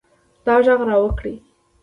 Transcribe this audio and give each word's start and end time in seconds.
تا 0.45 0.53
ږغ 0.65 0.79
را 0.89 0.97
وکړئ. 1.03 1.35